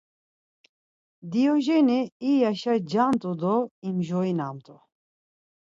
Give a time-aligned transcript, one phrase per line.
[1.31, 1.99] Diojeni
[2.29, 3.55] iyya şa cant̆u do
[3.89, 4.75] imjorinamt̆u.